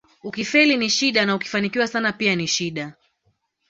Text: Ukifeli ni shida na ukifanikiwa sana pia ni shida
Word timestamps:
Ukifeli 0.23 0.77
ni 0.77 0.89
shida 0.89 1.25
na 1.25 1.35
ukifanikiwa 1.35 1.87
sana 1.87 2.13
pia 2.13 2.35
ni 2.35 2.47
shida 2.47 2.93